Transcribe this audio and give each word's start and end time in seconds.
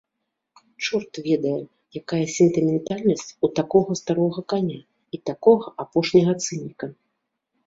Чорт 0.85 1.13
ведае, 1.27 1.59
якая 2.01 2.21
сентыментальнасць 2.37 3.27
у 3.49 3.51
такога 3.61 3.91
старога 4.01 4.39
каня 4.55 4.79
і 5.19 5.21
такога 5.33 5.65
апошняга 5.87 6.33
цыніка! 6.47 6.85